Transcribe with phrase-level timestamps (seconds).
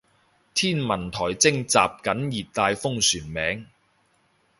[0.03, 0.07] 天文台
[1.25, 3.67] 徵集緊熱帶風旋名